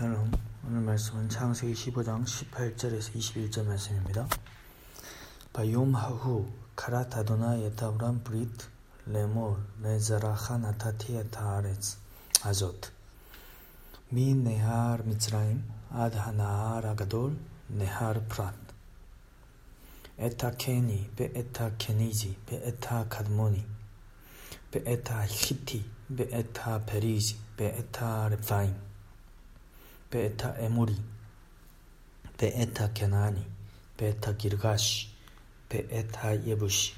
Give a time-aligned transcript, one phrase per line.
[0.00, 0.32] 샬롬
[0.66, 4.26] 오늘 말씀은 창세기 15장 18절에서 21절 말씀입니다.
[5.52, 8.64] ביום ההוא כרת אדוני את אברם ברית
[9.04, 11.98] לאמר לזרעך נתתי את הארץ
[12.42, 12.88] הזאת.
[14.08, 17.36] מנהר מצרים עד הנהר הגדול
[17.68, 18.56] נהר פרת.
[20.18, 23.66] את הקיני ואת הקניזי ואת הקדמוני
[24.70, 25.84] ואת החיתי
[26.16, 28.89] ואת הפריזי ואת הרפאים
[30.10, 31.00] ואת האמורי,
[32.36, 33.46] ואת הכנעני,
[33.96, 35.06] ואת הגרגשי,
[35.68, 36.94] ואת היבוסי.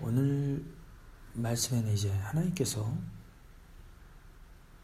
[0.00, 0.64] 오늘
[1.32, 2.96] 말씀에는 이제 하나님께서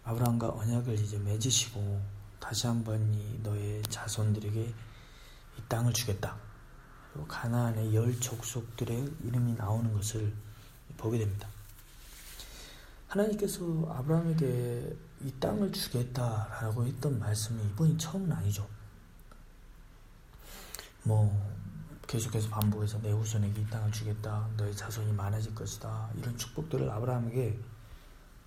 [0.03, 2.03] 아브라함과 언약을 이제 맺으시고
[2.41, 6.37] 다시 한번 이 너의 자손들에게 이 땅을 주겠다.
[7.29, 10.35] 가나안의 열 족속들의 이름이 나오는 것을
[10.97, 11.49] 보게 됩니다.
[13.07, 18.69] 하나님께서 아브라함에게 이 땅을 주겠다라고 했던 말씀이 이번이 처음은 아니죠.
[21.05, 21.33] 뭐
[22.07, 27.59] 계속해서 반복해서 내 후손에게 이 땅을 주겠다, 너의 자손이 많아질 것이다 이런 축복들을 아브라함에게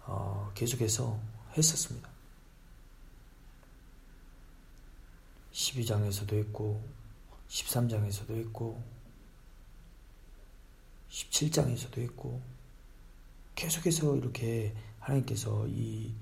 [0.06, 1.20] 어, 계속해서
[1.58, 2.09] 했었습니다.
[5.52, 6.84] 12장에서도 했고
[7.50, 8.84] 13장에서도 했고
[11.09, 12.42] 17장에서도 했고
[13.56, 16.14] 계속해서 이렇게 하나님께서 이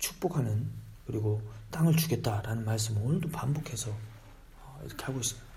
[0.00, 0.68] 축복하는
[1.06, 5.48] 그리고 땅을 주겠다라는 말씀을 오늘도 반복해서 어, 이렇게 하고 있습니다.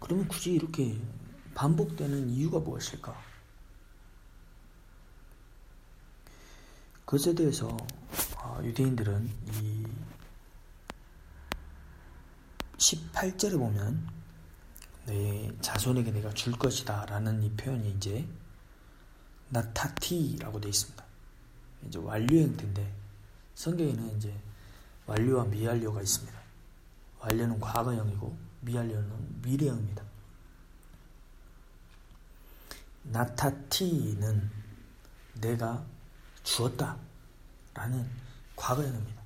[0.00, 0.98] 그러면 굳이 이렇게
[1.54, 3.32] 반복되는 이유가 무엇일까?
[7.06, 7.76] 그것에 대해서
[8.36, 9.30] 어, 유대인들은
[9.62, 9.86] 이
[12.78, 14.08] 18절에 보면
[15.06, 18.26] 내 자손에게 내가 줄 것이다 라는 이 표현이 이제
[19.50, 21.01] 나타티라고 되어 있습니다.
[21.86, 22.92] 이제 완료 형태인데
[23.54, 24.34] 성경에는 이제
[25.06, 26.40] 완료와 미완료가 있습니다.
[27.20, 30.02] 완료는 과거형이고 미완료는 미래형입니다.
[33.04, 34.50] 나타티는
[35.40, 35.84] 내가
[36.44, 36.96] 주었다
[37.74, 38.08] 라는
[38.56, 39.22] 과거형입니다.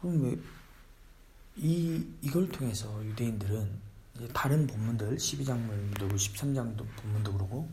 [0.00, 0.38] 그럼 왜
[1.56, 3.88] 이, 이걸 통해서 유대인들은
[4.32, 7.68] 다른 본문들 12장도 13장도 본문도 그러고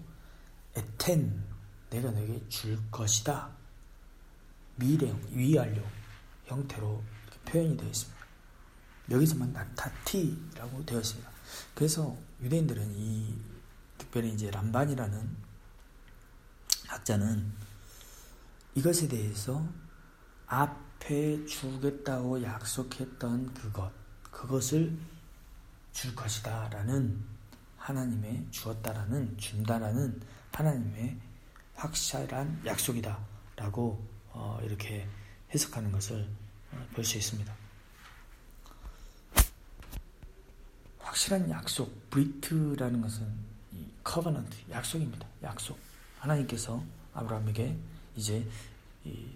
[0.76, 1.55] 에텐
[1.90, 3.50] 내가 너에게 줄 것이다.
[4.76, 5.82] 미래형, 위완료
[6.46, 7.02] 형태로
[7.46, 8.26] 표현이 되어 있습니다.
[9.12, 11.30] 여기서만 나타티라고 되어 있습니다.
[11.74, 13.36] 그래서 유대인들은 이
[13.98, 15.46] 특별히 이제 람반이라는
[16.88, 17.52] 학자는
[18.76, 19.66] 이것에 대해서
[20.48, 23.92] 앞에 주겠다고 약속했던 그것,
[24.32, 24.98] 그것을
[25.94, 27.24] 줄 것이다 라는
[27.78, 30.22] 하나님의 주었다라는 준다라는
[30.52, 31.20] 하나님의
[31.76, 33.18] 확실한 약속이다
[33.56, 35.08] 라고 어, 이렇게
[35.54, 36.28] 해석하는 것을
[36.72, 37.54] 어, 볼수 있습니다.
[41.00, 43.26] 확실한 약속, 브리트라는 것은
[43.72, 45.26] 이 covenant, 약속입니다.
[45.44, 45.80] 약속.
[46.20, 46.84] 하나님께서
[47.14, 47.78] 아브라함에게
[48.16, 48.46] 이제
[49.06, 49.30] 이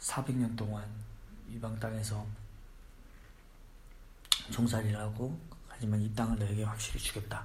[0.00, 0.88] 400년 동안
[1.50, 2.26] 이방 땅에서
[4.50, 5.38] 종살이를 하고
[5.68, 7.44] 하지만 이 땅을 너에게 확실히 주겠다.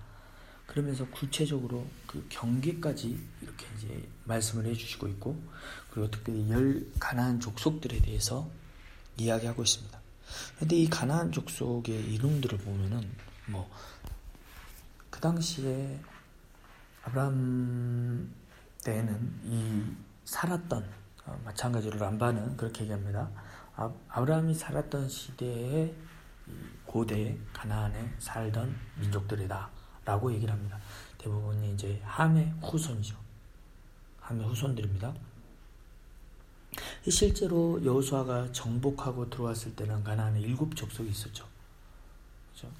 [0.71, 5.41] 그러면서 구체적으로 그 경계까지 이렇게 이제 말씀을 해주시고 있고
[5.89, 8.49] 그리고 특별히 열 가나안 족속들에 대해서
[9.17, 9.99] 이야기하고 있습니다.
[10.55, 13.09] 그런데 이 가나안 족속의 이름들을 보면은
[13.47, 13.69] 뭐
[15.11, 15.99] 그 당시에
[17.03, 18.33] 아브라함
[18.83, 19.83] 때는 이
[20.25, 20.89] 살았던
[21.25, 23.29] 어, 마찬가지로 람바는 그렇게 얘기합니다.
[23.75, 25.93] 아, 아브라함이 살았던 시대에
[26.85, 29.69] 고대 가나안에 살던 민족들이다
[30.11, 30.77] 라고 얘기를 합니다.
[31.17, 33.15] 대부분이 이제 함의 후손이죠.
[34.19, 35.13] 함의 후손들입니다.
[37.07, 41.47] 실제로 여호수아가 정복하고 들어왔을 때는 가나안에 일곱 족속이 있었죠.
[42.49, 42.73] 그렇죠?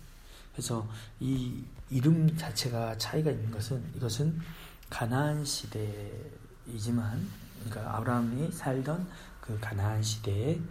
[0.52, 0.88] 그래서
[1.22, 4.38] 이 이름 자체가 차이가 있는 것은 이것은
[4.90, 7.30] 가나안 시대이지만
[7.64, 10.62] 그러니까 아브라함이 살던 그 가나안 시대의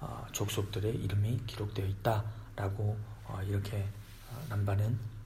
[0.00, 3.88] 어, 족속들의 이름이 기록되어 있다라고 어, 이렇게
[4.32, 5.17] 어, 람바는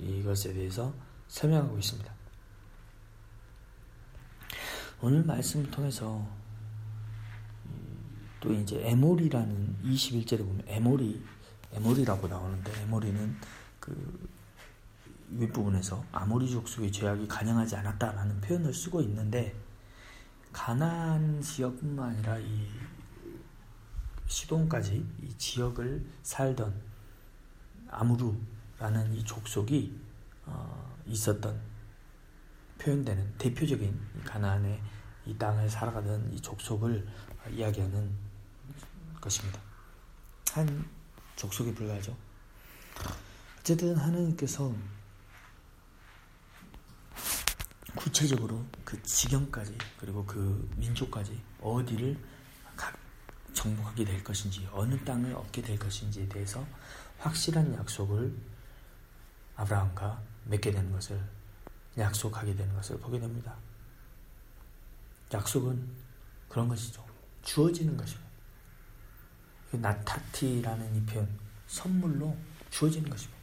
[0.00, 0.94] 이것에 대해서
[1.28, 2.12] 설명하고 있습니다.
[5.00, 6.26] 오늘 말씀을 통해서
[8.40, 11.22] 또 이제 에모리라는 21절에 보면 에모리
[11.72, 13.36] 에모리라고 나오는데 에모리는
[13.78, 14.28] 그
[15.30, 19.54] 윗부분에서 아모리 족속의 죄악이 가능하지 않았다라는 표현을 쓰고 있는데
[20.52, 22.66] 가나안 지역뿐만 아니라 이
[24.26, 26.74] 시돈까지 이 지역을 살던
[27.90, 28.36] 아무루
[28.78, 30.00] 라는 이 족속이
[30.46, 31.60] 어, 있었던
[32.78, 34.80] 표현되는 대표적인 가나안의
[35.26, 37.06] 이 땅을 살아가는 이 족속을
[37.50, 38.10] 이야기하는
[39.20, 39.60] 것입니다.
[40.52, 40.88] 한
[41.36, 42.16] 족속에 불과하죠.
[43.60, 44.72] 어쨌든 하나님께서
[47.94, 52.16] 구체적으로 그 지경까지 그리고 그 민족까지 어디를
[53.52, 56.64] 정복하게 될 것인지 어느 땅을 얻게 될 것인지에 대해서
[57.18, 58.32] 확실한 약속을
[59.58, 61.20] 아브라함과 맺게 되는 것을
[61.98, 63.54] 약속하게 되는 것을 보게 됩니다.
[65.34, 65.86] 약속은
[66.48, 67.04] 그런 것이죠.
[67.42, 68.28] 주어지는 것입니다.
[69.72, 71.28] 나타티라는 이 표현,
[71.66, 72.34] 선물로
[72.70, 73.38] 주어지는 것입니다.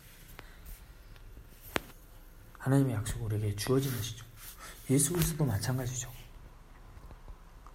[2.58, 4.26] 하나님의 약속은 우리에게 주어진 것이죠.
[4.90, 6.12] 예수 그리스도 마찬가지죠.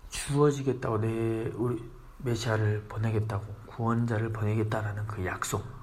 [0.09, 1.09] 주어지겠다고 내
[1.55, 1.81] 우리
[2.19, 5.80] 메시아를 보내겠다고 구원자를 보내겠다라는 그 약속.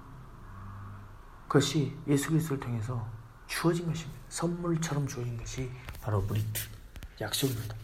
[1.47, 3.07] 그것이 예수 그리스도를 통해서
[3.47, 4.19] 주어진 것입니다.
[4.29, 5.71] 선물처럼 주어진 것이
[6.01, 6.61] 바로 브리트
[7.21, 7.75] 약속입니다.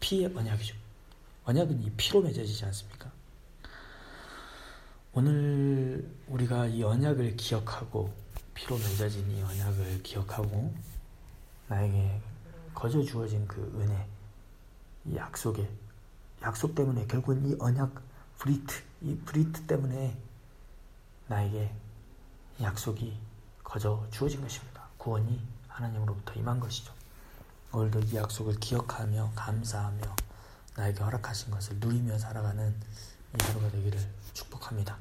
[0.00, 0.76] 피의 언약이죠.
[1.44, 3.10] 언약은 이 피로 맺어지지 않습니까?
[5.12, 8.12] 오늘 우리가 이 언약을 기억하고
[8.52, 10.74] 피로 맺어진 이 언약을 기억하고
[11.68, 12.20] 나에게
[12.74, 14.06] 거저 주어진 그 은혜,
[15.06, 15.68] 이 약속에
[16.42, 17.94] 약속 때문에 결국은 이 언약
[18.38, 20.16] 브리트, 이 브리트 때문에
[21.28, 21.72] 나에게
[22.60, 23.18] 약속이
[23.62, 24.82] 거저 주어진 것입니다.
[24.96, 26.92] 구원이 하나님으로부터 임한 것이죠.
[27.72, 30.16] 오늘도 이 약속을 기억하며 감사하며
[30.76, 32.74] 나에게 허락하신 것을 누리며 살아가는
[33.34, 34.00] 이 하루가 되기를
[34.32, 34.96] 축복합니다.